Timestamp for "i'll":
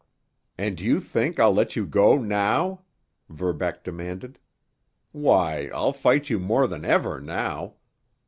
1.39-1.53, 5.71-5.93